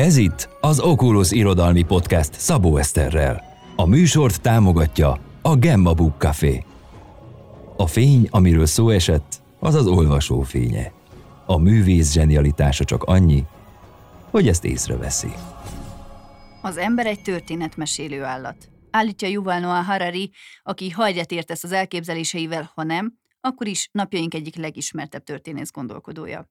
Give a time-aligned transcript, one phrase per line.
[0.00, 3.44] Ez itt az Oculus Irodalmi Podcast Szabó Eszterrel.
[3.76, 6.64] A műsort támogatja a Gemma Book Café.
[7.76, 10.92] A fény, amiről szó esett, az az olvasó fénye.
[11.46, 13.44] A művész zsenialitása csak annyi,
[14.30, 15.32] hogy ezt észreveszi.
[16.62, 18.68] Az ember egy történetmesélő állat.
[18.90, 20.30] Állítja Yuval Noah Harari,
[20.62, 26.48] aki ha egyetértesz az elképzeléseivel, ha nem, akkor is napjaink egyik legismertebb történész gondolkodója.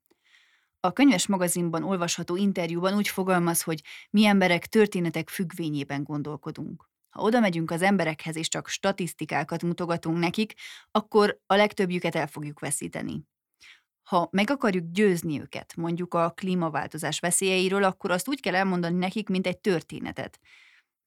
[0.81, 6.89] A könyves magazinban olvasható interjúban úgy fogalmaz, hogy mi emberek történetek függvényében gondolkodunk.
[7.09, 10.53] Ha oda megyünk az emberekhez és csak statisztikákat mutogatunk nekik,
[10.91, 13.23] akkor a legtöbbjüket el fogjuk veszíteni.
[14.03, 19.29] Ha meg akarjuk győzni őket, mondjuk a klímaváltozás veszélyeiről, akkor azt úgy kell elmondani nekik,
[19.29, 20.39] mint egy történetet.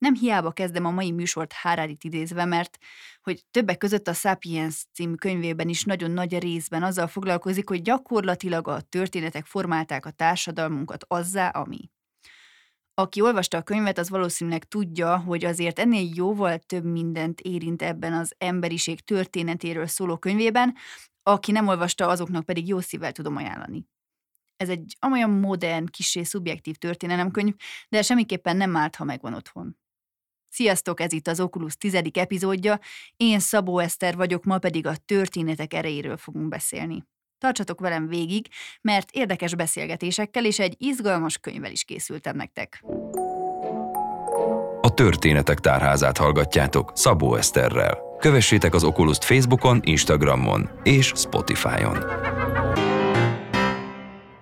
[0.03, 2.79] Nem hiába kezdem a mai műsort Hárárit idézve, mert
[3.23, 8.69] hogy többek között a Sapiens című könyvében is nagyon nagy részben azzal foglalkozik, hogy gyakorlatilag
[8.69, 11.91] a történetek formálták a társadalmunkat azzá, ami.
[12.95, 18.13] Aki olvasta a könyvet, az valószínűleg tudja, hogy azért ennél jóval több mindent érint ebben
[18.13, 20.75] az emberiség történetéről szóló könyvében,
[21.23, 23.87] aki nem olvasta, azoknak pedig jó szívvel tudom ajánlani.
[24.57, 27.55] Ez egy olyan modern, kisé szubjektív történelemkönyv,
[27.89, 29.81] de semmiképpen nem árt, ha megvan otthon.
[30.55, 32.79] Sziasztok, ez itt az Oculus tizedik epizódja,
[33.17, 37.05] én Szabó Eszter vagyok, ma pedig a történetek erejéről fogunk beszélni.
[37.39, 38.47] Tartsatok velem végig,
[38.81, 42.85] mert érdekes beszélgetésekkel és egy izgalmas könyvvel is készültem nektek.
[44.81, 47.99] A Történetek Tárházát hallgatjátok Szabó Eszterrel.
[48.19, 51.97] Kövessétek az oculus Facebookon, Instagramon és Spotify-on.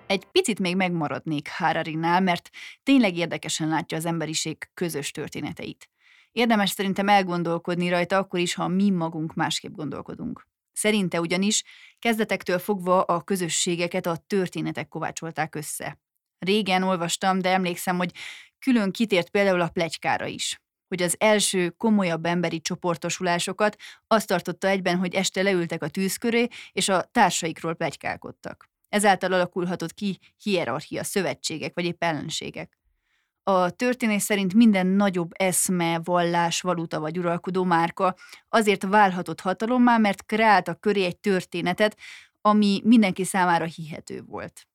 [0.07, 2.49] Egy picit még megmaradnék Hararinál, mert
[2.83, 5.90] tényleg érdekesen látja az emberiség közös történeteit.
[6.31, 10.47] Érdemes szerintem elgondolkodni rajta akkor is, ha mi magunk másképp gondolkodunk.
[10.73, 11.63] Szerinte ugyanis
[11.99, 15.99] kezdetektől fogva a közösségeket a történetek kovácsolták össze.
[16.39, 18.11] Régen olvastam, de emlékszem, hogy
[18.59, 23.75] külön kitért például a plegykára is hogy az első komolyabb emberi csoportosulásokat
[24.07, 28.69] azt tartotta egyben, hogy este leültek a tűz köré, és a társaikról plegykálkodtak.
[28.89, 32.79] Ezáltal alakulhatott ki hierarchia, szövetségek vagy épp ellenségek.
[33.43, 38.15] A történés szerint minden nagyobb eszme, vallás, valuta vagy uralkodó márka
[38.49, 41.97] azért válhatott hatalommá, mert kreálta köré egy történetet,
[42.41, 44.67] ami mindenki számára hihető volt.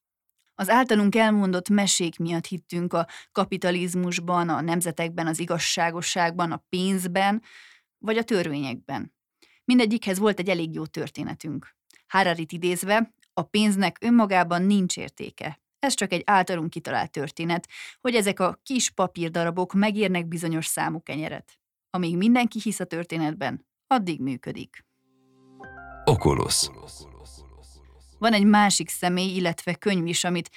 [0.55, 7.43] Az általunk elmondott mesék miatt hittünk a kapitalizmusban, a nemzetekben, az igazságosságban, a pénzben,
[7.99, 9.15] vagy a törvényekben.
[9.65, 11.75] Mindegyikhez volt egy elég jó történetünk.
[12.07, 17.69] Hararit idézve, a pénznek önmagában nincs értéke, ez csak egy általunk kitalált történet,
[18.01, 21.59] hogy ezek a kis papírdarabok megérnek bizonyos számú kenyeret.
[21.91, 24.85] Amíg mindenki hisz a történetben, addig működik.
[26.05, 26.69] Oculus.
[28.19, 30.51] Van egy másik személy, illetve könyv is, amit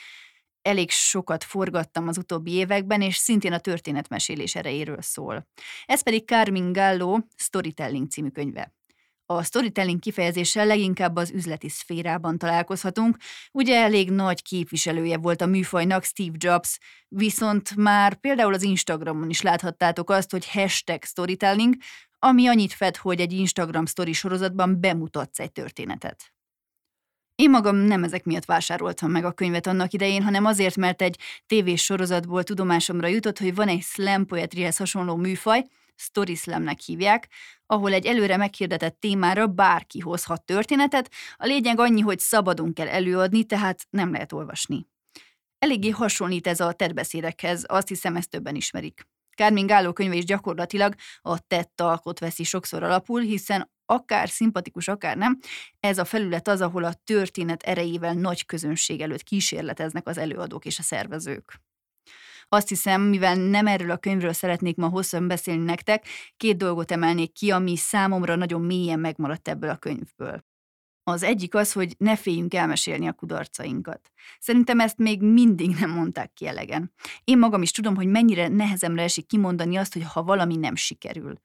[0.62, 5.48] elég sokat forgattam az utóbbi években, és szintén a történetmesélés erejéről szól.
[5.86, 8.74] Ez pedig Carmin Gallo Storytelling című könyve.
[9.32, 13.18] A storytelling kifejezéssel leginkább az üzleti szférában találkozhatunk.
[13.52, 19.42] Ugye elég nagy képviselője volt a műfajnak Steve Jobs, viszont már például az Instagramon is
[19.42, 21.76] láthattátok azt, hogy hashtag storytelling,
[22.20, 26.34] ami annyit fed, hogy egy Instagram story sorozatban bemutatsz egy történetet.
[27.36, 31.20] Én magam nem ezek miatt vásároltam meg a könyvet annak idején, hanem azért, mert egy
[31.46, 35.66] tévés sorozatból tudomásomra jutott, hogy van egy slam poetryhez hasonló műfaj,
[36.00, 37.28] story slamnek hívják,
[37.66, 43.44] ahol egy előre meghirdetett témára bárki hozhat történetet, a lényeg annyi, hogy szabadon kell előadni,
[43.44, 44.88] tehát nem lehet olvasni.
[45.60, 49.08] Eléggé hasonlít ez a tettbeszédekhez, azt hiszem ezt többen ismerik.
[49.30, 55.18] Kármin Gáló könyve is gyakorlatilag a tett alkot veszi sokszor alapul, hiszen akár szimpatikus, akár
[55.18, 55.40] nem,
[55.80, 60.80] ez a felület az, ahol a történet erejével nagy közönség előtt kísérleteznek az előadók és
[60.80, 61.62] a szervezők.
[62.50, 66.06] Azt hiszem, mivel nem erről a könyvről szeretnék ma hosszan beszélni nektek,
[66.38, 70.48] két dolgot emelnék ki, ami számomra nagyon mélyen megmaradt ebből a könyvből.
[71.04, 74.12] Az egyik az, hogy ne féljünk elmesélni a kudarcainkat.
[74.40, 76.94] Szerintem ezt még mindig nem mondták ki elegen.
[77.24, 81.42] Én magam is tudom, hogy mennyire nehezemre esik kimondani azt, hogy ha valami nem sikerül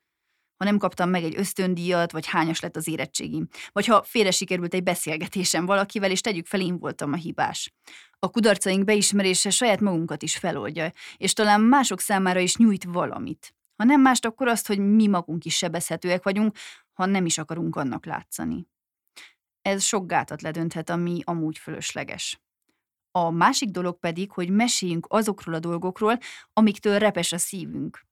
[0.57, 4.75] ha nem kaptam meg egy ösztöndíjat, vagy hányas lett az érettségim, vagy ha félre sikerült
[4.75, 7.73] egy beszélgetésem valakivel, és tegyük fel, én voltam a hibás.
[8.25, 13.55] A kudarcaink beismerése saját magunkat is feloldja, és talán mások számára is nyújt valamit.
[13.77, 16.57] Ha nem mást, akkor azt, hogy mi magunk is sebezhetőek vagyunk,
[16.93, 18.67] ha nem is akarunk annak látszani.
[19.63, 22.41] Ez sok gátat ledönthet, ami amúgy fölösleges.
[23.11, 26.19] A másik dolog pedig, hogy meséljünk azokról a dolgokról,
[26.53, 28.07] amiktől repes a szívünk.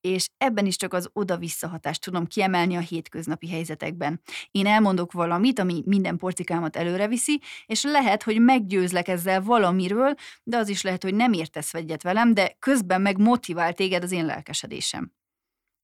[0.00, 4.20] És ebben is csak az oda-vissza hatást tudom kiemelni a hétköznapi helyzetekben.
[4.50, 10.56] Én elmondok valamit, ami minden porcikámat előre viszi, és lehet, hogy meggyőzlek ezzel valamiről, de
[10.56, 14.26] az is lehet, hogy nem értesz vegyet velem, de közben meg motivál téged az én
[14.26, 15.12] lelkesedésem.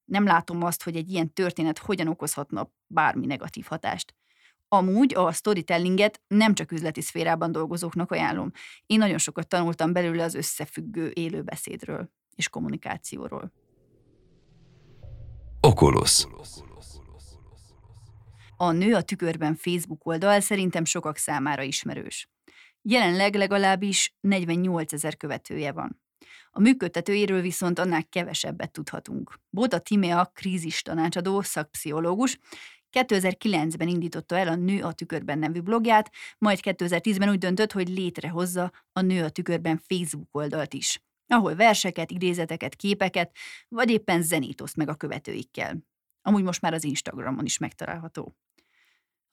[0.04, 4.14] Nem látom azt, hogy egy ilyen történet hogyan okozhatna bármi negatív hatást.
[4.68, 8.50] Amúgy a storytellinget nem csak üzleti szférában dolgozóknak ajánlom.
[8.86, 13.52] Én nagyon sokat tanultam belőle az összefüggő élőbeszédről és kommunikációról.
[15.66, 16.26] Oculus.
[18.56, 22.28] A Nő a tükörben Facebook oldal szerintem sokak számára ismerős.
[22.82, 26.02] Jelenleg legalábbis 48 ezer követője van.
[26.50, 29.40] A működtetőjéről viszont annál kevesebbet tudhatunk.
[29.50, 32.38] Bóta Timea krízis tanácsadó, szakpszichológus,
[32.92, 38.72] 2009-ben indította el a Nő a tükörben nevű blogját, majd 2010-ben úgy döntött, hogy létrehozza
[38.92, 43.36] a Nő a tükörben Facebook oldalt is, ahol verseket, idézeteket, képeket,
[43.68, 45.78] vagy éppen zenét oszt meg a követőikkel.
[46.22, 48.36] Amúgy most már az Instagramon is megtalálható.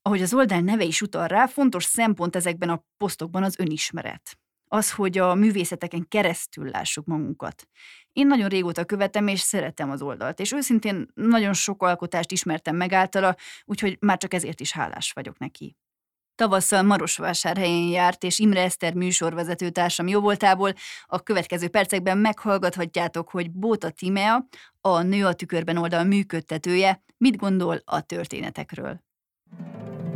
[0.01, 4.38] Ahogy az oldal neve is utal rá, fontos szempont ezekben a posztokban az önismeret
[4.74, 7.68] az, hogy a művészeteken keresztül lássuk magunkat.
[8.12, 12.92] Én nagyon régóta követem, és szeretem az oldalt, és őszintén nagyon sok alkotást ismertem meg
[12.94, 13.36] általa,
[13.66, 15.78] úgyhogy már csak ezért is hálás vagyok neki.
[16.35, 20.74] Tavasszal Marosvásárhelyen járt, és Imre Eszter műsorvezető társam jóvoltából
[21.06, 24.47] a következő percekben meghallgathatjátok, hogy Bóta Timea,
[24.81, 29.01] a Nő a tükörben oldal működtetője, mit gondol a történetekről.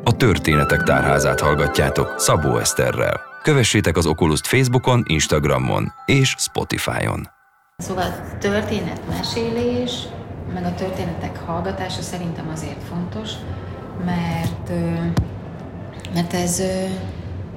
[0.03, 3.21] A történetek tárházát hallgatjátok Szabó Eszterrel.
[3.43, 7.29] Kövessétek az Oculus Facebookon, Instagramon és Spotify-on.
[7.77, 9.91] Szóval történetmesélés,
[10.53, 13.29] meg a történetek hallgatása szerintem azért fontos,
[14.05, 14.71] mert,
[16.13, 16.61] mert ez,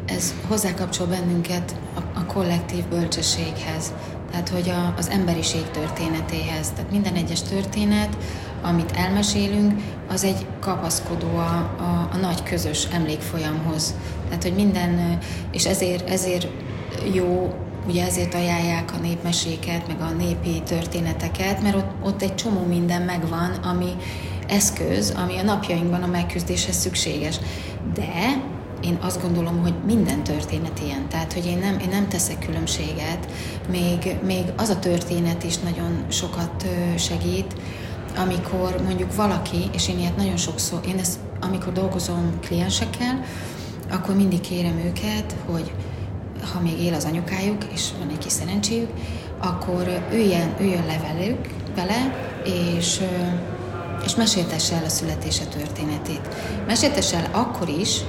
[0.06, 3.92] ez hozzákapcsol bennünket a, a kollektív bölcsességhez,
[4.30, 6.70] tehát hogy a, az emberiség történetéhez.
[6.70, 8.16] Tehát minden egyes történet
[8.62, 13.94] amit elmesélünk, az egy kapaszkodó a, a, a nagy közös emlékfolyamhoz.
[14.28, 15.18] Tehát, hogy minden,
[15.52, 16.48] és ezért, ezért
[17.12, 17.54] jó,
[17.88, 23.02] ugye ezért ajánlják a népmeséket, meg a népi történeteket, mert ott, ott egy csomó minden
[23.02, 23.90] megvan, ami
[24.50, 27.36] eszköz, ami a napjainkban a megküzdéshez szükséges.
[27.94, 28.08] De
[28.80, 31.08] én azt gondolom, hogy minden történet ilyen.
[31.08, 33.28] Tehát, hogy én nem, én nem teszek különbséget.
[33.70, 36.66] Még, még az a történet is nagyon sokat
[36.98, 37.54] segít,
[38.16, 43.24] amikor mondjuk valaki, és én ilyet nagyon sokszor, én ezt, amikor dolgozom kliensekkel,
[43.90, 45.72] akkor mindig kérem őket, hogy
[46.52, 48.90] ha még él az anyukájuk, és van egy kis szerencséjük,
[49.38, 51.38] akkor üljön, üljön le velük,
[51.74, 52.14] vele,
[52.44, 53.00] és,
[54.04, 56.28] és meséltesse el a születése történetét.
[56.66, 58.00] Meséltesse el akkor is,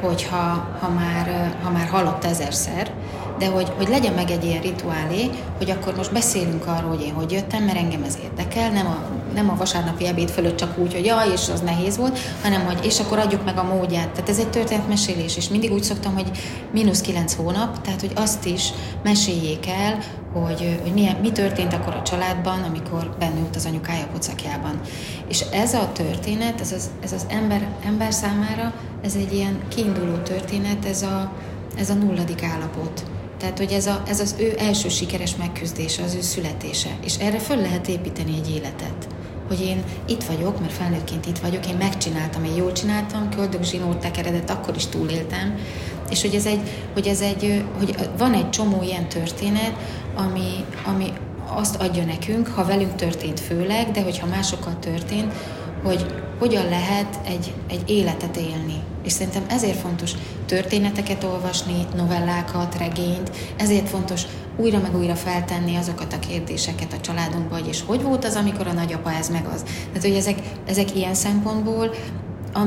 [0.00, 2.92] hogyha ha már, ha már hallott ezerszer,
[3.38, 7.12] de hogy, hogy legyen meg egy ilyen rituálé, hogy akkor most beszélünk arról, hogy én
[7.12, 8.98] hogy jöttem, mert engem ez érdekel, nem a,
[9.34, 12.84] nem a vasárnapi ebéd fölött csak úgy, hogy jaj, és az nehéz volt, hanem hogy
[12.84, 14.08] és akkor adjuk meg a módját.
[14.08, 16.30] Tehát ez egy történetmesélés, és mindig úgy szoktam, hogy
[16.72, 18.72] mínusz kilenc hónap, tehát hogy azt is
[19.02, 19.98] meséljék el,
[20.32, 24.80] hogy, hogy milyen, mi történt akkor a családban, amikor bennült az anyukája pocakjában.
[25.28, 30.16] És ez a történet, ez az, ez az ember, ember számára, ez egy ilyen kiinduló
[30.16, 31.32] történet, ez a,
[31.78, 33.04] ez a nulladik állapot.
[33.38, 36.88] Tehát, hogy ez, a, ez az ő első sikeres megküzdése, az ő születése.
[37.04, 39.13] És erre föl lehet építeni egy életet.
[39.56, 44.50] Hogy én itt vagyok, mert felnőttként itt vagyok, én megcsináltam, én jól csináltam, köldögzsinót tekeredett,
[44.50, 45.58] akkor is túléltem.
[46.10, 46.60] És hogy ez egy,
[46.92, 49.72] hogy ez egy, hogy van egy csomó ilyen történet,
[50.14, 51.12] ami, ami
[51.46, 55.32] azt adja nekünk, ha velünk történt főleg, de hogyha másokkal történt,
[55.82, 56.06] hogy
[56.38, 58.82] hogyan lehet egy, egy életet élni.
[59.04, 60.12] És szerintem ezért fontos
[60.46, 64.22] történeteket olvasni, novellákat, regényt, ezért fontos
[64.56, 68.66] újra meg újra feltenni azokat a kérdéseket a családunkba, hogy és hogy volt az, amikor
[68.66, 69.62] a nagyapa ez meg az.
[69.62, 71.90] Tehát, hogy ezek, ezek ilyen szempontból
[72.52, 72.60] a,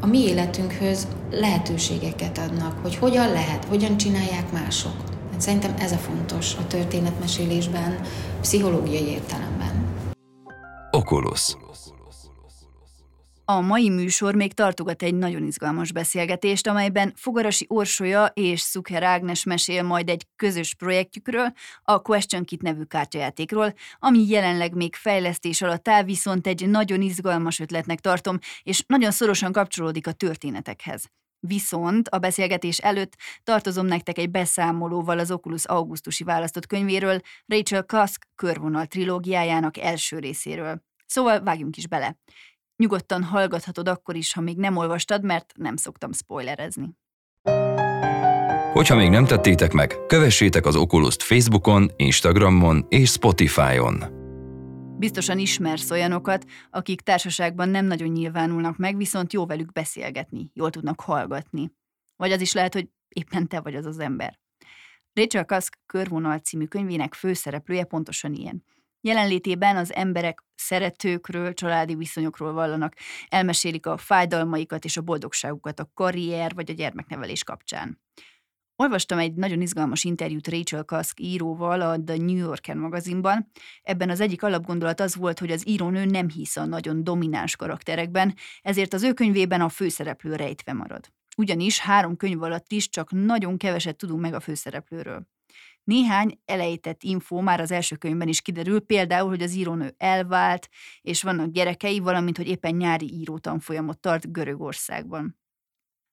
[0.00, 4.94] a mi életünkhöz lehetőségeket adnak, hogy hogyan lehet, hogyan csinálják mások.
[5.32, 8.00] Hát szerintem ez a fontos a történetmesélésben,
[8.40, 9.86] pszichológiai értelemben.
[10.90, 11.56] Oculus
[13.48, 19.44] a mai műsor még tartogat egy nagyon izgalmas beszélgetést, amelyben Fogarasi Orsolya és Szuker Ágnes
[19.44, 25.88] mesél majd egy közös projektjükről, a Question Kit nevű kártyajátékról, ami jelenleg még fejlesztés alatt
[25.88, 31.04] áll, viszont egy nagyon izgalmas ötletnek tartom, és nagyon szorosan kapcsolódik a történetekhez.
[31.40, 38.26] Viszont a beszélgetés előtt tartozom nektek egy beszámolóval az Oculus augusztusi választott könyvéről, Rachel Kask
[38.34, 40.82] körvonal trilógiájának első részéről.
[41.06, 42.16] Szóval vágjunk is bele.
[42.76, 46.96] Nyugodtan hallgathatod akkor is, ha még nem olvastad, mert nem szoktam spoilerezni.
[48.72, 54.04] Hogyha még nem tettétek meg, kövessétek az oculus Facebookon, Instagramon és Spotify-on.
[54.98, 61.00] Biztosan ismersz olyanokat, akik társaságban nem nagyon nyilvánulnak meg, viszont jó velük beszélgetni, jól tudnak
[61.00, 61.70] hallgatni.
[62.16, 64.38] Vagy az is lehet, hogy éppen te vagy az az ember.
[65.12, 68.64] Rachel Kask körvonal című könyvének főszereplője pontosan ilyen.
[69.06, 72.94] Jelenlétében az emberek szeretőkről, családi viszonyokról vallanak,
[73.28, 78.00] elmesélik a fájdalmaikat és a boldogságukat a karrier vagy a gyermeknevelés kapcsán.
[78.76, 83.50] Olvastam egy nagyon izgalmas interjút Rachel Kask íróval a The New Yorker magazinban.
[83.82, 88.34] Ebben az egyik alapgondolat az volt, hogy az írónő nem hisz a nagyon domináns karakterekben,
[88.62, 91.12] ezért az ő könyvében a főszereplő rejtve marad.
[91.36, 95.35] Ugyanis három könyv alatt is csak nagyon keveset tudunk meg a főszereplőről.
[95.86, 100.68] Néhány elejtett info már az első könyvben is kiderül, például, hogy az írónő elvált,
[101.00, 105.38] és vannak gyerekei, valamint, hogy éppen nyári írótanfolyamot tart Görögországban.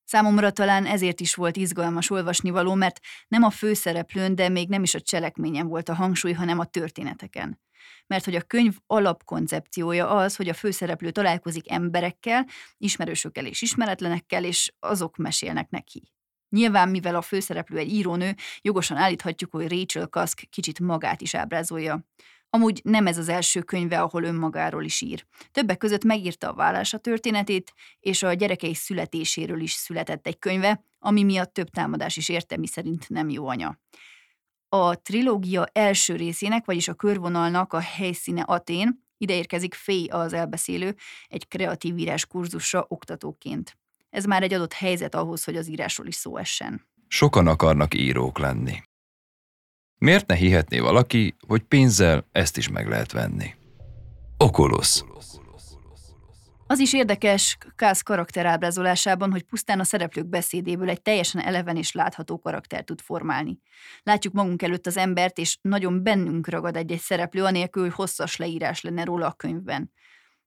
[0.03, 4.93] Számomra talán ezért is volt izgalmas olvasnivaló, mert nem a főszereplőn, de még nem is
[4.93, 7.61] a cselekményen volt a hangsúly, hanem a történeteken.
[8.07, 12.45] Mert hogy a könyv alapkoncepciója az, hogy a főszereplő találkozik emberekkel,
[12.77, 16.13] ismerősökkel és ismeretlenekkel, és azok mesélnek neki.
[16.53, 22.05] Nyilván, mivel a főszereplő egy írónő, jogosan állíthatjuk, hogy Rachel Kask kicsit magát is ábrázolja.
[22.49, 25.25] Amúgy nem ez az első könyve, ahol önmagáról is ír.
[25.51, 31.23] Többek között megírta a vállása történetét, és a gyerekei születéséről is született egy könyve, ami
[31.23, 33.79] miatt több támadás is érte, mi szerint nem jó anya.
[34.69, 40.95] A trilógia első részének, vagyis a körvonalnak a helyszíne Atén, ide érkezik Fé az elbeszélő,
[41.27, 43.77] egy kreatív írás kurzusra oktatóként.
[44.13, 46.87] Ez már egy adott helyzet ahhoz, hogy az írásról is szó essen.
[47.07, 48.81] Sokan akarnak írók lenni.
[49.97, 53.53] Miért ne hihetné valaki, hogy pénzzel ezt is meg lehet venni?
[54.37, 55.03] Oculus.
[56.67, 62.39] Az is érdekes Kász karakterábrázolásában, hogy pusztán a szereplők beszédéből egy teljesen eleven és látható
[62.39, 63.59] karakter tud formálni.
[64.03, 68.81] Látjuk magunk előtt az embert, és nagyon bennünk ragad egy-egy szereplő, anélkül, hogy hosszas leírás
[68.81, 69.91] lenne róla a könyvben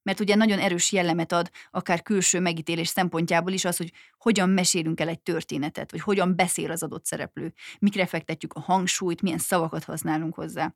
[0.06, 5.00] mert ugye nagyon erős jellemet ad, akár külső megítélés szempontjából is az, hogy hogyan mesélünk
[5.00, 9.84] el egy történetet, vagy hogyan beszél az adott szereplő, mikre fektetjük a hangsúlyt, milyen szavakat
[9.84, 10.74] használunk hozzá.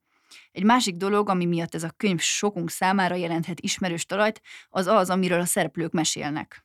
[0.52, 5.10] Egy másik dolog, ami miatt ez a könyv sokunk számára jelenthet ismerős talajt, az az,
[5.10, 6.64] amiről a szereplők mesélnek.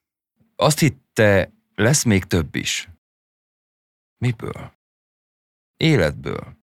[0.56, 2.90] Azt hitte, lesz még több is.
[4.18, 4.74] Miből?
[5.78, 6.58] Életből.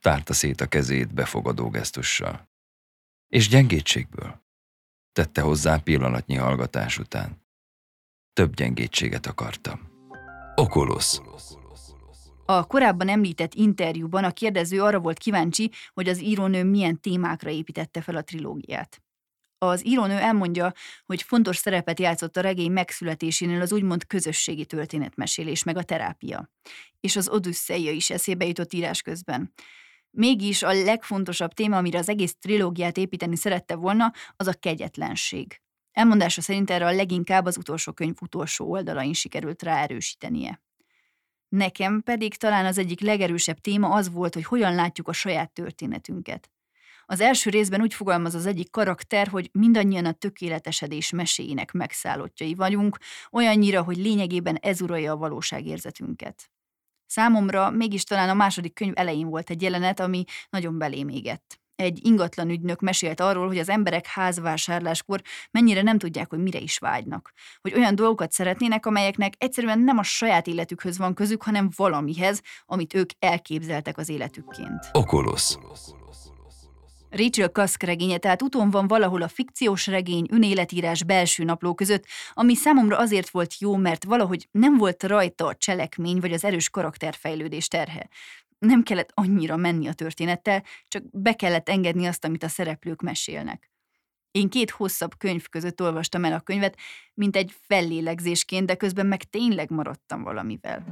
[0.00, 2.48] Tárta szét a kezét befogadó gesztussal.
[3.28, 4.46] És gyengétségből
[5.18, 7.46] tette hozzá pillanatnyi hallgatás után.
[8.32, 9.90] Több gyengétséget akartam.
[10.54, 11.20] Oculus.
[12.44, 18.00] A korábban említett interjúban a kérdező arra volt kíváncsi, hogy az írónő milyen témákra építette
[18.00, 19.02] fel a trilógiát.
[19.58, 20.72] Az írónő elmondja,
[21.06, 26.50] hogy fontos szerepet játszott a regény megszületésénél az úgymond közösségi történetmesélés meg a terápia.
[27.00, 29.52] És az Odüsszeia is eszébe jutott írás közben.
[30.10, 35.60] Mégis a legfontosabb téma, amire az egész trilógiát építeni szerette volna, az a kegyetlenség.
[35.92, 40.62] Elmondása szerint erre a leginkább az utolsó könyv utolsó oldalain sikerült ráerősítenie.
[41.48, 46.50] Nekem pedig talán az egyik legerősebb téma az volt, hogy hogyan látjuk a saját történetünket.
[47.06, 52.98] Az első részben úgy fogalmaz az egyik karakter, hogy mindannyian a tökéletesedés meséinek megszállottjai vagyunk,
[53.30, 56.50] olyannyira, hogy lényegében ez uralja a valóságérzetünket.
[57.08, 61.60] Számomra mégis talán a második könyv elején volt egy jelenet, ami nagyon belém égett.
[61.76, 66.78] Egy ingatlan ügynök mesélt arról, hogy az emberek házvásárláskor mennyire nem tudják, hogy mire is
[66.78, 67.32] vágynak.
[67.60, 72.94] Hogy olyan dolgokat szeretnének, amelyeknek egyszerűen nem a saját életükhöz van közük, hanem valamihez, amit
[72.94, 74.88] ők elképzeltek az életükként.
[74.92, 75.56] Oculus.
[77.10, 82.54] Rachel Kask regénye, tehát úton van valahol a fikciós regény, önéletírás belső napló között, ami
[82.54, 87.68] számomra azért volt jó, mert valahogy nem volt rajta a cselekmény vagy az erős karakterfejlődés
[87.68, 88.08] terhe.
[88.58, 93.70] Nem kellett annyira menni a történettel, csak be kellett engedni azt, amit a szereplők mesélnek.
[94.30, 96.78] Én két hosszabb könyv között olvastam el a könyvet,
[97.14, 100.84] mint egy fellélegzésként, de közben meg tényleg maradtam valamivel.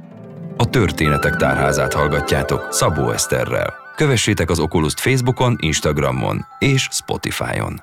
[0.59, 3.73] A Történetek Tárházát hallgatjátok Szabó Eszterrel.
[3.95, 7.81] Kövessétek az oculus Facebookon, Instagramon és Spotify-on.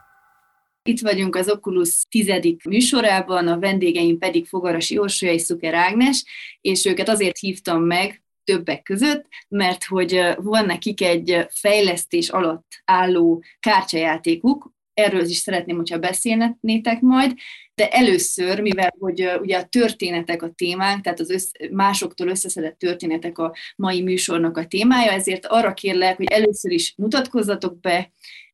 [0.83, 6.25] Itt vagyunk az Oculus tizedik műsorában, a vendégeim pedig Fogarasi Orsolya és Szuker Ágnes,
[6.61, 13.45] és őket azért hívtam meg, többek között, mert hogy van nekik egy fejlesztés alatt álló
[13.61, 17.35] kártyajátékuk, erről is szeretném, hogyha beszélnétek majd,
[17.75, 23.39] de először, mivel hogy ugye a történetek a témánk, tehát az össz, másoktól összeszedett történetek
[23.39, 28.11] a mai műsornak a témája, ezért arra kérlek, hogy először is mutatkozzatok be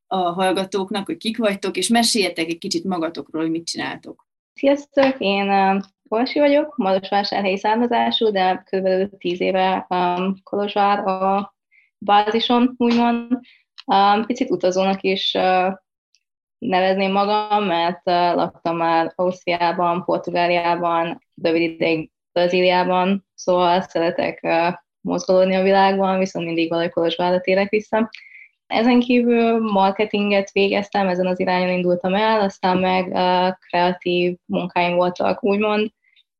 [0.07, 4.27] a hallgatóknak, hogy kik vagytok, és meséljetek egy kicsit magatokról, hogy mit csináltok.
[4.53, 5.49] Sziasztok, én
[6.09, 9.17] Kolsi vagyok, Marosvásárhelyi származású, de kb.
[9.17, 11.55] 10 éve um, Kolozsvár a
[11.97, 13.39] bázisom, úgymond.
[13.85, 15.73] Um, picit utazónak is uh,
[16.67, 18.01] nevezném magam, mert
[18.35, 24.47] laktam már Ausztriában, Portugáliában, rövid ideig Brazíliában, szóval szeretek
[25.01, 28.09] mozgolódni a világban, viszont mindig valahogy Kolozsvárra térek vissza.
[28.67, 35.43] Ezen kívül marketinget végeztem, ezen az irányon indultam el, aztán meg uh, kreatív munkáim voltak,
[35.43, 35.91] úgymond.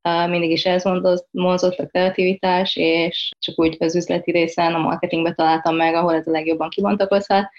[0.09, 0.83] Uh, mindig is ez
[1.31, 6.27] mozott a kreativitás, és csak úgy az üzleti részen a marketingbe találtam meg, ahol ez
[6.27, 7.49] a legjobban kibontakozhat.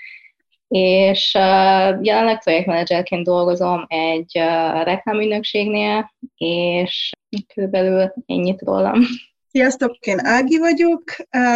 [0.72, 7.10] És uh, jelenleg projektmenedzserként dolgozom egy uh, reklámügynökségnél, és
[7.54, 9.00] körülbelül ennyit rólam.
[9.50, 11.02] Sziasztok, én Ági vagyok,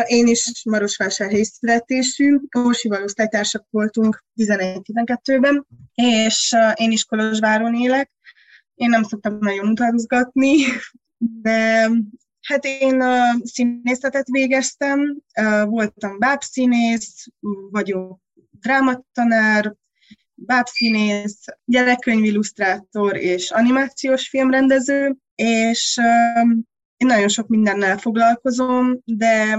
[0.07, 8.11] én is Marosvásárhelyi születésű, Orsival osztálytársak voltunk 11-12-ben, és én is Kolozsváron élek.
[8.75, 10.57] Én nem szoktam nagyon utazgatni,
[11.43, 11.89] de
[12.43, 13.05] hát én
[13.43, 15.17] színészetet végeztem,
[15.65, 17.27] voltam bábszínész,
[17.71, 18.25] vagyok
[18.61, 19.75] drámatanár,
[20.35, 26.01] bábszínész, gyerekkönyvillusztrátor és animációs filmrendező, és
[26.97, 29.59] én nagyon sok mindennel foglalkozom, de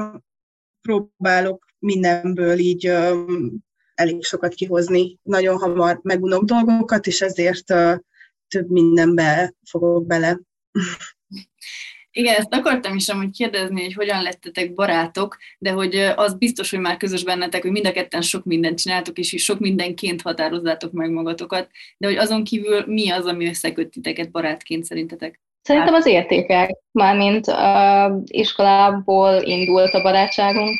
[0.82, 2.86] próbálok mindenből így
[3.96, 5.20] elég sokat kihozni.
[5.24, 7.66] Nagyon hamar megunok dolgokat, és ezért
[8.48, 10.40] több mindenbe fogok bele.
[12.18, 16.80] Igen, ezt akartam is amúgy kérdezni, hogy hogyan lettetek barátok, de hogy az biztos, hogy
[16.80, 21.10] már közös bennetek, hogy mind a ketten sok mindent csináltok, és sok mindenként határozzátok meg
[21.10, 25.40] magatokat, de hogy azon kívül mi az, ami összeköt titeket barátként szerintetek?
[25.62, 30.80] Szerintem az értékek, mármint uh, iskolából indult a barátságunk,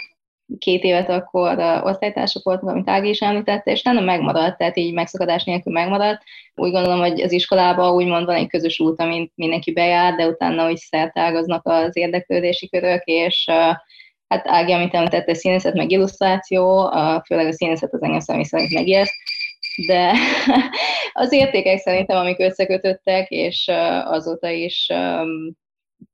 [0.58, 5.44] két évet akkor osztálytársak voltunk, amit Ági is említette, és nem megmaradt, tehát így megszakadás
[5.44, 6.24] nélkül megmaradt.
[6.56, 10.70] Úgy gondolom, hogy az iskolában úgymond van egy közös út, amit mindenki bejár, de utána
[10.70, 13.46] úgy szertágaznak az érdeklődési körök, és
[14.28, 16.92] hát Ági, amit említette, színészet, meg illusztráció,
[17.26, 19.14] főleg a színészet az engem személy szerint megijeszt,
[19.88, 20.14] de
[21.14, 23.72] az értékek szerintem, amik összekötöttek, és
[24.04, 24.88] azóta is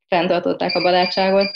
[0.08, 1.48] fenntartották a barátságot.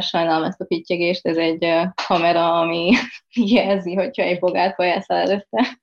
[0.00, 1.66] Sajnálom ezt a pittyegést, ez egy
[2.06, 2.92] kamera, ami
[3.54, 5.78] jelzi, hogyha egy bogát vajászál előtte.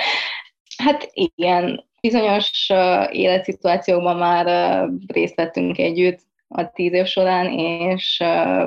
[0.84, 2.70] hát igen, bizonyos
[3.10, 6.20] életszituációkban már részt vettünk együtt,
[6.54, 8.16] a tíz év során, és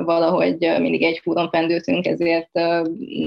[0.03, 2.49] valahogy mindig egy húron pendültünk, ezért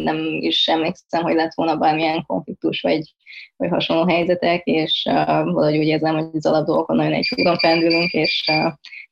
[0.02, 3.14] nem is emlékszem, hogy lett volna bármilyen konfliktus, vagy,
[3.56, 5.02] vagy hasonló helyzetek, és
[5.44, 8.50] valahogy úgy érzem, hogy az alapdolgokon nagyon egy húron pendülünk, és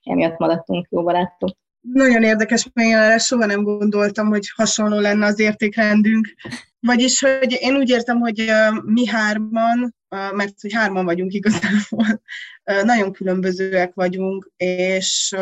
[0.03, 1.51] emiatt maradtunk jó barátok.
[1.93, 6.35] Nagyon érdekes, mert én soha nem gondoltam, hogy hasonló lenne az értékrendünk.
[6.81, 8.53] Vagyis, hogy én úgy értem, hogy
[8.85, 12.23] mi hárman, mert hogy hárman vagyunk igazából,
[12.83, 15.37] nagyon különbözőek vagyunk, és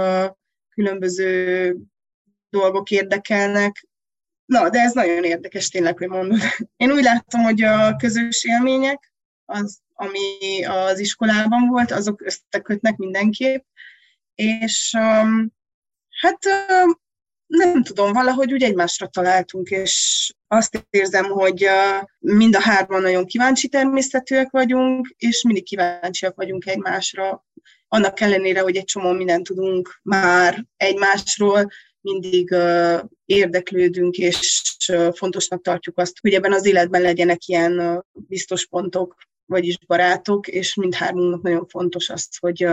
[0.68, 1.76] különböző
[2.50, 3.86] dolgok érdekelnek.
[4.44, 6.40] Na, de ez nagyon érdekes tényleg, hogy mondod.
[6.76, 9.12] Én úgy láttam, hogy a közös élmények,
[9.44, 13.64] az, ami az iskolában volt, azok összekötnek mindenképp,
[14.34, 15.52] és um,
[16.24, 16.38] hát
[17.46, 21.66] nem tudom, valahogy úgy egymásra találtunk, és azt érzem, hogy
[22.18, 27.44] mind a hárman nagyon kíváncsi természetűek vagyunk, és mindig kíváncsiak vagyunk egymásra.
[27.88, 32.54] Annak ellenére, hogy egy csomó mindent tudunk már egymásról, mindig
[33.24, 34.62] érdeklődünk, és
[35.12, 41.42] fontosnak tartjuk azt, hogy ebben az életben legyenek ilyen biztos pontok, vagyis barátok, és mindhármunknak
[41.42, 42.66] nagyon fontos az, hogy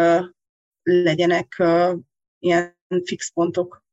[0.84, 1.64] legyenek
[2.40, 3.84] ilyen fix pontok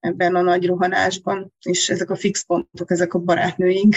[0.00, 3.94] ebben a nagy rohanásban, és ezek a fix pontok, ezek a barátnőink.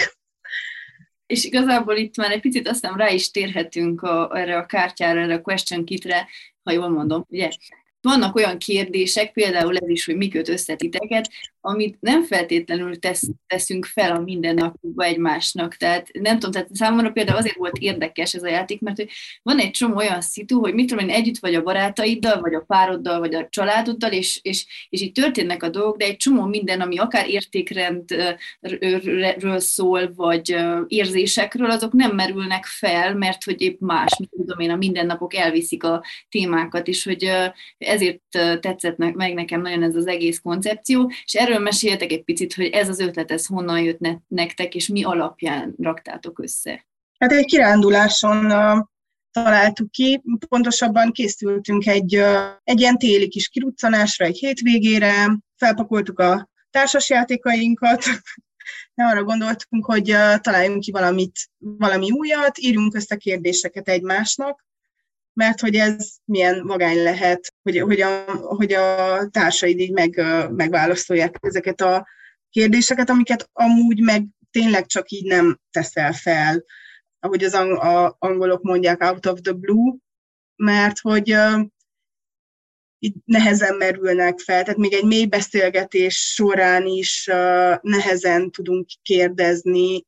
[1.26, 5.34] És igazából itt már egy picit aztán rá is térhetünk a, erre a kártyára, erre
[5.34, 6.28] a question kitre,
[6.62, 7.50] ha jól mondom, ugye?
[8.02, 11.30] vannak olyan kérdések, például ez is, hogy mi köt össze titeket,
[11.64, 15.76] amit nem feltétlenül tesz, teszünk fel a mindennapokba egymásnak.
[15.76, 19.08] Tehát nem tudom, tehát számomra például azért volt érdekes ez a játék, mert hogy
[19.42, 22.64] van egy csomó olyan szitu, hogy mit tudom én, együtt vagy a barátaiddal, vagy a
[22.66, 26.80] pároddal, vagy a családoddal, és, és, és így történnek a dolgok, de egy csomó minden,
[26.80, 34.30] ami akár értékrendről szól, vagy érzésekről, azok nem merülnek fel, mert hogy épp más, mit
[34.30, 37.30] tudom én, a mindennapok elviszik a témákat, és hogy
[37.78, 38.20] ezért
[38.60, 42.88] tetszett meg nekem nagyon ez az egész koncepció, és erről meséltek egy picit, hogy ez
[42.88, 46.86] az ötlet, ez honnan jött nektek, és mi alapján raktátok össze.
[47.18, 48.52] Hát egy kiránduláson
[49.30, 52.14] találtuk ki, pontosabban készültünk egy,
[52.64, 58.04] egy ilyen téli kis kiruccanásra, egy hétvégére, felpakoltuk a társasjátékainkat,
[58.94, 64.64] de arra gondoltunk, hogy uh, találjunk ki valamit, valami újat, írjunk össze kérdéseket egymásnak,
[65.32, 71.36] mert hogy ez milyen magány lehet, hogy, hogy, a, hogy a társaid így meg, megválaszolják
[71.40, 72.06] ezeket a
[72.50, 76.64] kérdéseket, amiket amúgy meg tényleg csak így nem teszel fel.
[77.20, 77.54] ahogy az
[78.18, 79.96] angolok mondják, out of the blue,
[80.56, 81.36] mert hogy
[82.98, 87.30] így nehezen merülnek fel, tehát még egy mély beszélgetés során is
[87.80, 90.04] nehezen tudunk kérdezni.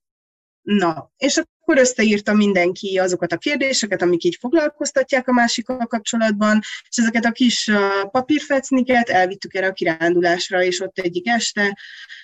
[0.65, 6.97] Na, és akkor összeírta mindenki azokat a kérdéseket, amik így foglalkoztatják a másikkal kapcsolatban, és
[6.97, 7.71] ezeket a kis
[8.11, 11.79] papírfecniket elvittük erre a kirándulásra, és ott egyik este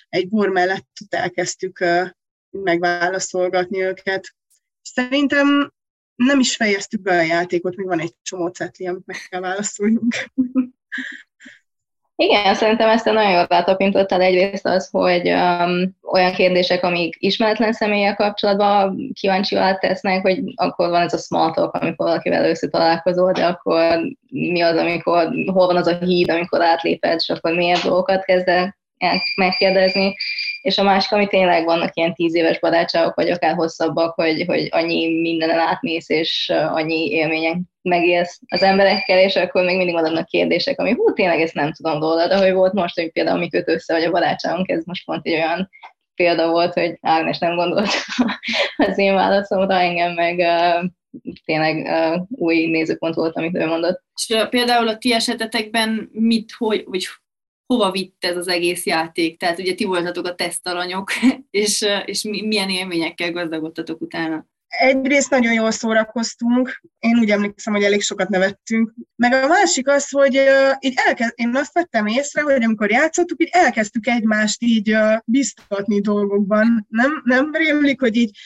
[0.09, 1.85] egy bor mellett elkezdtük
[2.49, 4.35] megválaszolgatni őket.
[4.81, 5.73] Szerintem
[6.15, 10.15] nem is fejeztük be a játékot, még van egy csomó cetli, amit meg kell válaszoljunk.
[12.23, 17.73] Igen, szerintem ezt a nagyon jól rátapintottál egyrészt az, hogy um, olyan kérdések, amik ismeretlen
[17.73, 23.45] személyek kapcsolatban kíváncsi tesznek, hogy akkor van ez a small talk, amikor valakivel összetalálkozol, de
[23.45, 28.23] akkor mi az, amikor, hol van az a híd, amikor átléped, és akkor milyen dolgokat
[28.23, 28.49] kezd
[29.35, 30.15] megkérdezni.
[30.61, 34.67] És a másik, ami tényleg vannak ilyen tíz éves barátságok, vagy akár hosszabbak, hogy, hogy
[34.71, 40.79] annyi mindenen átmész, és annyi élményen megélsz az emberekkel, és akkor még mindig vannak kérdések,
[40.79, 43.69] ami hú, tényleg ezt nem tudom róla, de hogy volt most, hogy például mi köt
[43.69, 45.69] össze, vagy a barátságunk, ez most pont egy olyan
[46.15, 47.89] példa volt, hogy Ágnes nem gondolt
[48.87, 50.89] az én válaszomra, engem meg uh,
[51.45, 51.87] tényleg
[52.29, 54.03] új nézőpont volt, amit ő mondott.
[54.13, 57.07] És például a ti esetetekben mit, hogy, vagy
[57.65, 59.39] hova vitt ez az egész játék?
[59.39, 61.11] Tehát ugye ti voltatok a tesztalanyok,
[61.49, 64.45] és, és milyen élményekkel gazdagodtatok utána?
[64.79, 68.93] Egyrészt nagyon jól szórakoztunk, én úgy emlékszem, hogy elég sokat nevettünk.
[69.15, 73.41] Meg a másik az, hogy uh, így elkezd, én azt vettem észre, hogy amikor játszottuk,
[73.41, 76.85] így elkezdtük egymást így uh, biztatni dolgokban.
[76.89, 78.37] Nem, nem rémlik, hogy így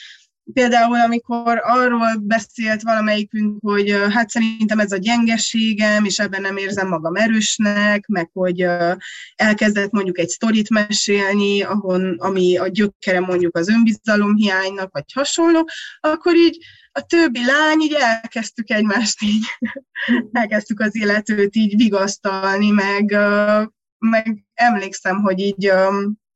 [0.52, 6.88] Például, amikor arról beszélt valamelyikünk, hogy hát szerintem ez a gyengeségem, és ebben nem érzem
[6.88, 8.66] magam erősnek, meg hogy
[9.34, 15.68] elkezdett mondjuk egy sztorit mesélni, ahon, ami a gyökere mondjuk az önbizalomhiánynak, vagy hasonló,
[16.00, 16.58] akkor így
[16.92, 19.44] a többi lány, így elkezdtük egymást így,
[20.32, 23.16] elkezdtük az életőt így vigasztalni, meg,
[23.98, 25.72] meg emlékszem, hogy így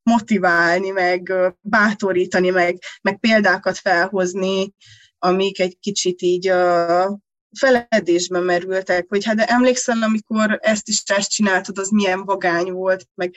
[0.02, 4.74] motiválni, meg bátorítani, meg, meg példákat felhozni,
[5.18, 7.18] amik egy kicsit így a
[7.58, 13.06] feledésbe merültek, hogy hát de emlékszel, amikor ezt is ezt csináltad, az milyen vagány volt,
[13.14, 13.34] meg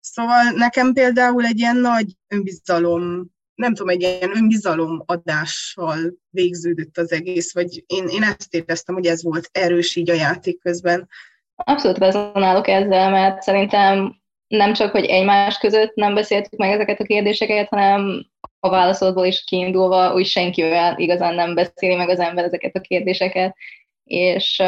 [0.00, 5.98] Szóval nekem például egy ilyen nagy önbizalom, nem tudom, egy ilyen önbizalom adással
[6.30, 10.60] végződött az egész, vagy én, én ezt éreztem, hogy ez volt erős így a játék
[10.60, 11.08] közben.
[11.54, 14.19] Abszolút rezonálok ezzel, mert szerintem
[14.50, 18.26] nem csak, hogy egymás között nem beszéltük meg ezeket a kérdéseket, hanem
[18.60, 23.56] a válaszodból is kiindulva úgy senkivel igazán nem beszéli meg az ember ezeket a kérdéseket,
[24.04, 24.62] és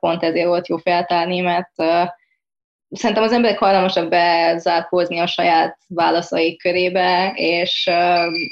[0.00, 1.72] pont ezért volt jó feltárni, mert
[2.90, 7.90] szerintem az emberek hajlamosak bezárkózni a saját válaszaik körébe, és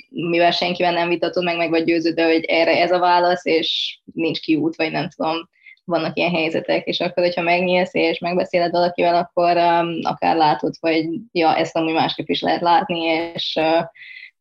[0.08, 4.40] mivel senkivel nem vitatod meg, meg vagy győződve, hogy erre ez a válasz, és nincs
[4.40, 5.48] kiút, vagy nem tudom,
[5.88, 11.06] vannak ilyen helyzetek, és akkor, hogyha megnyílsz és megbeszéled valakivel, akkor um, akár látod, hogy
[11.32, 13.00] ja, ezt amúgy másképp is lehet látni,
[13.34, 13.84] és uh,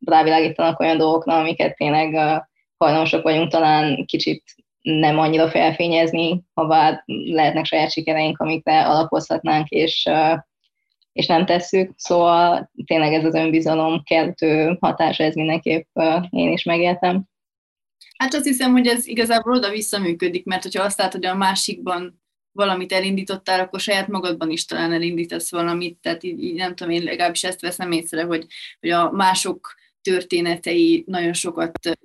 [0.05, 2.43] rávilágítanak olyan dolgokra, amiket tényleg uh,
[2.77, 4.43] hajlamosak vagyunk talán kicsit
[4.81, 10.39] nem annyira felfényezni, ha bár lehetnek saját sikereink, amikre alapozhatnánk, és, uh,
[11.13, 11.91] és nem tesszük.
[11.95, 17.23] Szóval tényleg ez az önbizalom keltő hatása, ez mindenképp uh, én is megéltem.
[18.17, 22.21] Hát azt hiszem, hogy ez igazából oda visszaműködik, mert hogyha azt látod, hogy a másikban
[22.51, 27.03] valamit elindítottál, akkor saját magadban is talán elindítasz valamit, tehát így, így nem tudom, én
[27.03, 28.45] legalábbis ezt veszem észre, hogy,
[28.79, 31.97] hogy a mások történetei nagyon sokat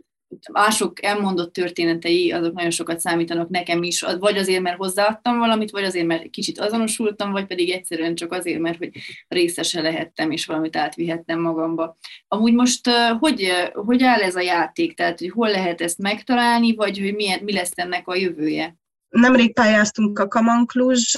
[0.53, 5.85] mások elmondott történetei, azok nagyon sokat számítanak nekem is, vagy azért, mert hozzáadtam valamit, vagy
[5.85, 8.91] azért, mert kicsit azonosultam, vagy pedig egyszerűen csak azért, mert hogy
[9.29, 11.97] részese lehettem, és valamit átvihettem magamba.
[12.29, 14.95] Amúgy most hogy, hogy áll ez a játék?
[14.95, 18.77] Tehát, hogy hol lehet ezt megtalálni, vagy hogy milyen, mi lesz ennek a jövője?
[19.09, 21.17] Nemrég pályáztunk a Kamankluzs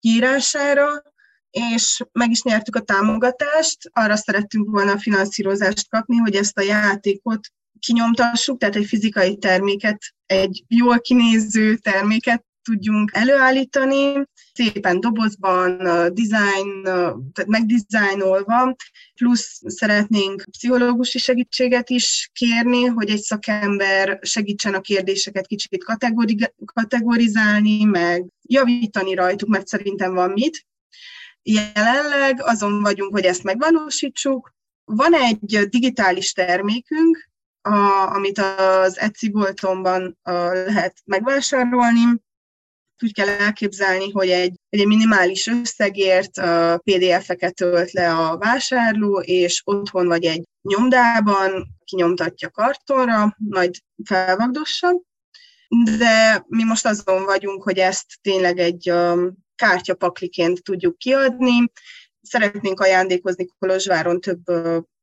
[0.00, 1.02] kiírására,
[1.50, 3.90] és meg is nyertük a támogatást.
[3.92, 7.40] Arra szerettünk volna a finanszírozást kapni, hogy ezt a játékot
[7.80, 15.76] kinyomtassuk, tehát egy fizikai terméket, egy jól kinéző terméket tudjunk előállítani, szépen dobozban,
[16.12, 16.82] design,
[17.32, 18.76] tehát megdizájnolva,
[19.14, 25.84] plusz szeretnénk pszichológusi segítséget is kérni, hogy egy szakember segítsen a kérdéseket kicsit
[26.64, 30.66] kategorizálni, meg javítani rajtuk, mert szerintem van mit.
[31.42, 34.56] Jelenleg azon vagyunk, hogy ezt megvalósítsuk.
[34.84, 37.28] Van egy digitális termékünk,
[37.62, 42.02] a, amit az Etsy boltomban a, lehet megvásárolni.
[43.02, 46.40] Úgy kell elképzelni, hogy egy egy minimális összegért
[46.82, 54.88] PDF-eket tölt le a vásárló, és otthon vagy egy nyomdában kinyomtatja kartonra, majd felvagdossa.
[55.98, 58.92] De mi most azon vagyunk, hogy ezt tényleg egy
[59.54, 61.72] kártyapakliként tudjuk kiadni.
[62.22, 64.42] Szeretnénk ajándékozni Kolozsváron több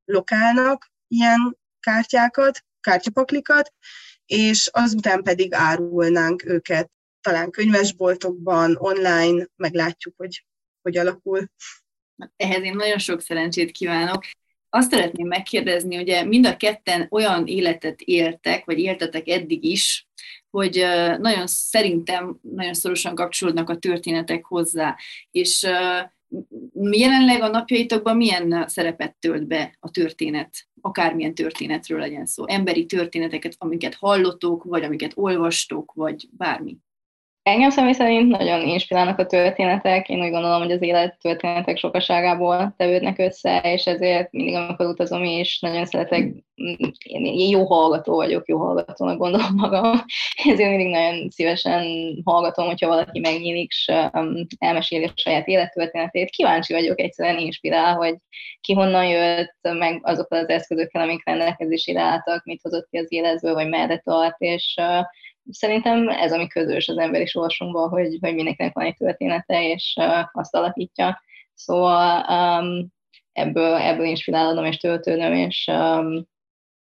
[0.06, 3.74] lokálnak ilyen kártyákat, kártyapaklikat,
[4.26, 10.46] és azután pedig árulnánk őket talán könyvesboltokban, online, meglátjuk, hogy
[10.82, 11.52] hogy alakul.
[12.36, 14.26] Ehhez én nagyon sok szerencsét kívánok.
[14.70, 20.08] Azt szeretném megkérdezni, ugye mind a ketten olyan életet éltek, vagy éltetek eddig is,
[20.50, 20.86] hogy
[21.18, 24.98] nagyon szerintem nagyon szorosan kapcsolódnak a történetek hozzá.
[25.32, 25.68] És
[26.92, 33.56] jelenleg a napjaitokban milyen szerepet tölt be a történet, akármilyen történetről legyen szó, emberi történeteket,
[33.58, 36.78] amiket hallottok, vagy amiket olvastok, vagy bármi?
[37.46, 40.10] Engem személy szerint nagyon inspirálnak a történetek.
[40.10, 45.24] Én úgy gondolom, hogy az élet történetek sokaságából tevődnek össze, és ezért mindig, amikor utazom
[45.24, 46.32] is, nagyon szeretek,
[47.04, 50.04] én jó hallgató vagyok, jó hallgatónak gondolom magam,
[50.52, 51.86] ezért mindig nagyon szívesen
[52.24, 56.30] hallgatom, hogyha valaki megnyílik, és um, elmeséli a saját élettörténetét.
[56.30, 58.16] Kíváncsi vagyok, egyszerűen inspirál, hogy
[58.62, 63.54] ki honnan jött, meg azokkal az eszközökkel, amik rendelkezésére álltak, mit hozott ki az életből,
[63.54, 65.06] vagy merre tart, és uh,
[65.52, 70.24] szerintem ez, ami közös az emberi sorsunkban, hogy, hogy mindenkinek van egy története, és uh,
[70.32, 71.22] azt alakítja.
[71.54, 72.88] Szóval um,
[73.32, 76.28] ebből, ebből inspirálódom és töltődöm, és, um,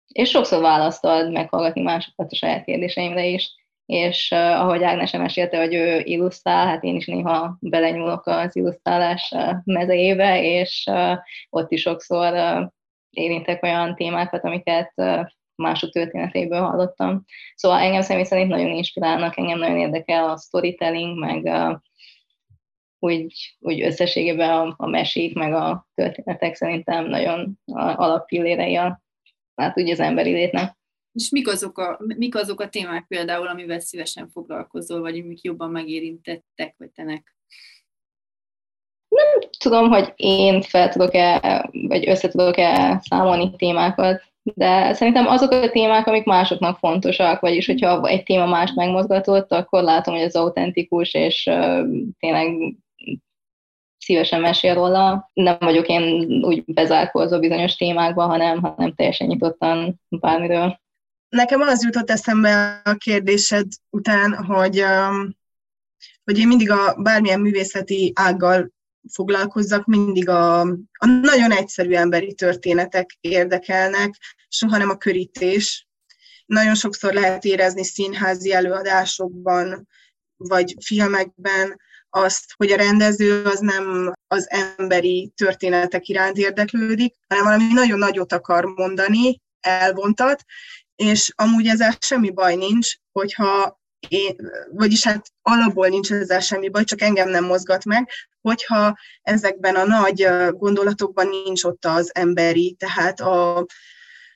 [0.08, 5.58] és sokszor választ ad meghallgatni másokat a saját kérdéseimre is, és uh, ahogy Ágnes mesélte,
[5.58, 11.18] hogy ő illusztrál, hát én is néha belenyúlok az illusztrálás uh, mezejébe, és uh,
[11.50, 12.68] ott is sokszor uh,
[13.10, 17.26] érintek olyan témákat, amiket uh, mások történetéből hallottam.
[17.56, 21.82] Szóval engem személy szerint nagyon inspirálnak, engem nagyon érdekel a storytelling, meg a,
[23.00, 29.02] úgy, úgy összességében a, a mesék, meg a történetek szerintem nagyon alappillérei a,
[29.56, 30.78] hát úgy az emberi létnek.
[31.14, 35.70] És mik azok, a, mik azok a témák például, amivel szívesen foglalkozol, vagy amik jobban
[35.70, 37.36] megérintettek, vagy tenek?
[39.08, 45.70] Nem tudom, hogy én fel tudok-e, vagy össze tudok-e számolni témákat, de szerintem azok a
[45.70, 51.14] témák, amik másoknak fontosak, vagyis hogyha egy téma más megmozgatott, akkor látom, hogy az autentikus,
[51.14, 51.44] és
[52.20, 52.76] tényleg
[53.98, 55.30] szívesen mesél róla.
[55.34, 60.82] Nem vagyok én úgy bezárkózó bizonyos témákban, hanem, hanem teljesen nyitottan bármiről.
[61.30, 64.84] Nekem az jutott eszembe a kérdésed után, hogy,
[66.24, 68.72] hogy én mindig a bármilyen művészeti ággal
[69.12, 70.60] foglalkozzak, mindig a,
[70.92, 74.16] a nagyon egyszerű emberi történetek érdekelnek,
[74.48, 75.88] soha nem a körítés.
[76.46, 79.88] Nagyon sokszor lehet érezni színházi előadásokban,
[80.38, 87.74] vagy filmekben azt, hogy a rendező az nem az emberi történetek iránt érdeklődik, hanem valami
[87.74, 90.44] nagyon nagyot akar mondani, elvontat,
[90.96, 94.36] és amúgy ezzel semmi baj nincs, hogyha én,
[94.72, 98.10] vagyis hát alapból nincs ezzel semmi baj, csak engem nem mozgat meg,
[98.44, 103.66] hogyha ezekben a nagy gondolatokban nincs ott az emberi, tehát a,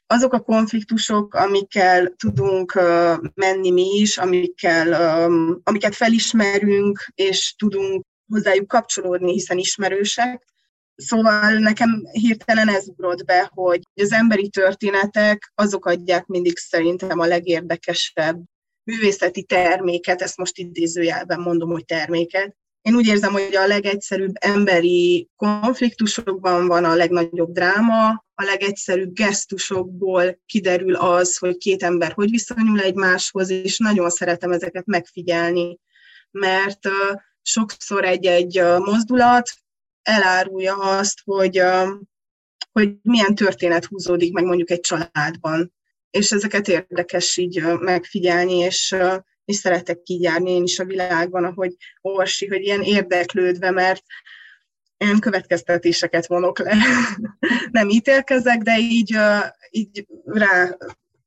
[0.08, 2.74] azok a konfliktusok, amikkel tudunk
[3.34, 4.94] menni mi is, amikkel,
[5.64, 10.46] amiket felismerünk, és tudunk hozzájuk kapcsolódni, hiszen ismerősek.
[10.96, 17.26] Szóval nekem hirtelen ez ugrott be, hogy az emberi történetek azok adják mindig szerintem a
[17.26, 18.44] legérdekesebb
[18.84, 22.56] művészeti terméket, ezt most idézőjelben mondom, hogy terméket.
[22.88, 30.40] Én úgy érzem, hogy a legegyszerűbb emberi konfliktusokban van a legnagyobb dráma, a legegyszerűbb gesztusokból
[30.46, 35.80] kiderül az, hogy két ember hogy viszonyul egymáshoz, és nagyon szeretem ezeket megfigyelni,
[36.32, 36.80] mert
[37.42, 39.50] sokszor egy-egy mozdulat
[40.02, 41.62] elárulja azt, hogy,
[42.72, 45.74] hogy milyen történet húzódik meg mondjuk egy családban.
[46.10, 48.96] És ezeket érdekes így megfigyelni, és,
[49.48, 54.04] és szeretek így járni én is a világban, ahogy Orsi, hogy ilyen érdeklődve, mert
[54.98, 56.76] én következtetéseket vonok le.
[57.72, 59.18] nem ítélkezek, de így,
[59.70, 60.78] így rá,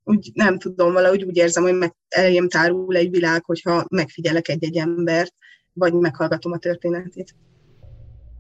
[0.04, 4.76] úgy nem tudom, valahogy úgy érzem, hogy meg elém tárul egy világ, hogyha megfigyelek egy-egy
[4.76, 5.35] embert,
[5.72, 7.35] vagy meghallgatom a történetét.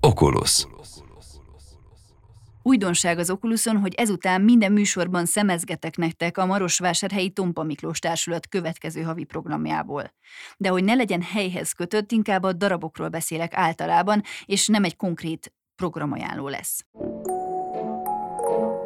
[0.00, 0.66] Oculus.
[2.62, 9.02] Újdonság az Oculuson, hogy ezután minden műsorban szemezgetek nektek a Marosvásárhelyi Tompa Miklós Társulat következő
[9.02, 10.12] havi programjából.
[10.56, 15.52] De hogy ne legyen helyhez kötött, inkább a darabokról beszélek általában, és nem egy konkrét
[15.76, 16.84] programajánló lesz.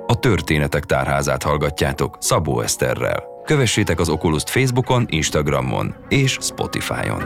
[0.07, 3.25] A Történetek Tárházát hallgatjátok Szabó Eszterrel.
[3.45, 7.23] Kövessétek az oculus Facebookon, Instagramon és Spotify-on.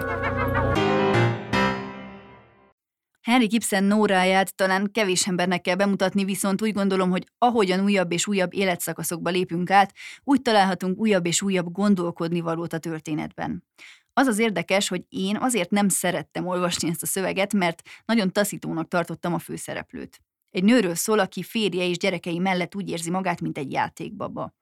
[3.29, 8.27] Henry Gibson nóráját talán kevés embernek kell bemutatni, viszont úgy gondolom, hogy ahogyan újabb és
[8.27, 13.65] újabb életszakaszokba lépünk át, úgy találhatunk újabb és újabb gondolkodni valót a történetben.
[14.13, 18.89] Az az érdekes, hogy én azért nem szerettem olvasni ezt a szöveget, mert nagyon taszítónak
[18.89, 20.21] tartottam a főszereplőt.
[20.51, 24.55] Egy nőről szól, aki férje és gyerekei mellett úgy érzi magát, mint egy játékbaba.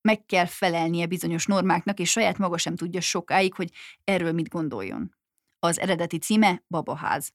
[0.00, 3.70] Meg kell felelnie bizonyos normáknak, és saját maga sem tudja sokáig, hogy
[4.04, 5.16] erről mit gondoljon.
[5.58, 7.32] Az eredeti címe Babaház.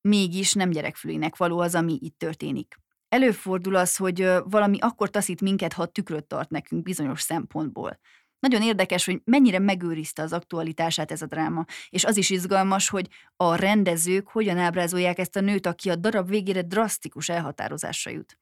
[0.00, 2.76] Mégis nem gyerekfülének való az, ami itt történik.
[3.08, 7.98] Előfordul az, hogy valami akkor taszít minket, ha tükröt tart nekünk bizonyos szempontból.
[8.38, 13.08] Nagyon érdekes, hogy mennyire megőrizte az aktualitását ez a dráma, és az is izgalmas, hogy
[13.36, 18.38] a rendezők hogyan ábrázolják ezt a nőt, aki a darab végére drasztikus elhatározásra jut.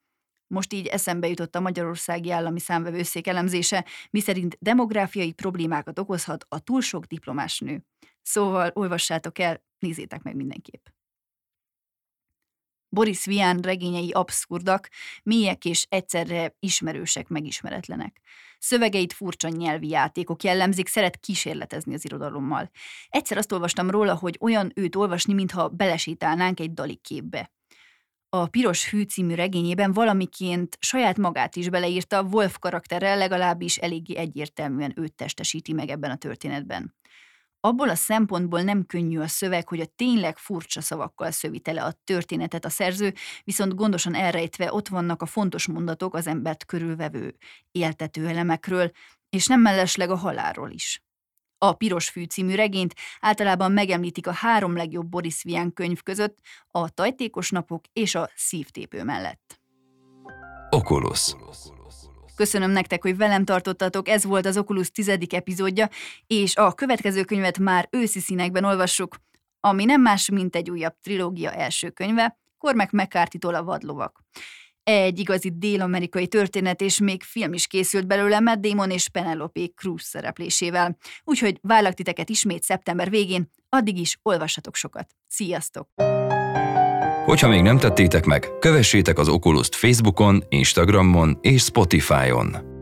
[0.47, 6.81] Most így eszembe jutott a Magyarországi Állami Számvevőszék elemzése, miszerint demográfiai problémákat okozhat a túl
[6.81, 7.85] sok diplomás nő.
[8.23, 10.87] Szóval olvassátok el, nézzétek meg mindenképp.
[12.97, 14.89] Boris Vian regényei abszurdak,
[15.23, 18.21] mélyek és egyszerre ismerősek, megismeretlenek.
[18.59, 22.71] Szövegeit furcsa nyelvi játékok jellemzik, szeret kísérletezni az irodalommal.
[23.09, 27.51] Egyszer azt olvastam róla, hogy olyan őt olvasni, mintha belesétálnánk egy dali képbe.
[28.29, 34.93] A Piros Hű című regényében valamiként saját magát is beleírta, Wolf karakterrel legalábbis eléggé egyértelműen
[34.97, 36.95] őt testesíti meg ebben a történetben
[37.67, 41.95] abból a szempontból nem könnyű a szöveg, hogy a tényleg furcsa szavakkal szövi tele a
[42.05, 47.37] történetet a szerző, viszont gondosan elrejtve ott vannak a fontos mondatok az embert körülvevő
[47.73, 48.91] éltető elemekről,
[49.31, 51.03] és nem mellesleg a halálról is.
[51.59, 56.39] A Piros Fű című regényt általában megemlítik a három legjobb Boris Vian könyv között,
[56.71, 59.61] a Tajtékos napok és a Szívtépő mellett.
[60.71, 61.35] Oculus.
[62.37, 65.89] Köszönöm nektek, hogy velem tartottatok, ez volt az Oculus tizedik epizódja,
[66.27, 69.17] és a következő könyvet már őszi színekben olvassuk,
[69.61, 74.21] ami nem más, mint egy újabb trilógia első könyve, Cormac mccarthy a vadlovak.
[74.83, 80.03] Egy igazi dél-amerikai történet, és még film is készült belőle Matt Damon és Penelope Cruz
[80.03, 80.97] szereplésével.
[81.25, 85.15] Úgyhogy várlak titeket ismét szeptember végén, addig is olvassatok sokat.
[85.27, 85.89] Sziasztok!
[87.27, 92.76] Hogyha még nem tettétek meg, kövessétek az Oculus-t Facebookon, Instagramon és Spotify-on.